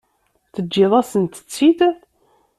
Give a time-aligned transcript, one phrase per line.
[0.53, 1.79] Teǧǧiḍ-asent-tt-id?